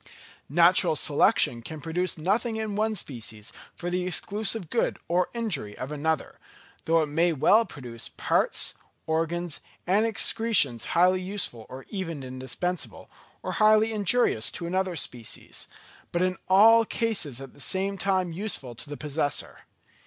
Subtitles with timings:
[0.49, 5.91] Natural selection can produce nothing in one species for the exclusive good or injury of
[5.91, 6.39] another;
[6.85, 8.73] though it may well produce parts,
[9.05, 13.11] organs, and excretions highly useful or even indispensable,
[13.43, 15.67] or highly injurious to another species,
[16.11, 19.65] but in all cases at the same time useful to the possessor.